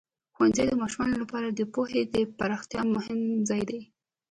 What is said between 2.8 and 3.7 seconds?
مهم ځای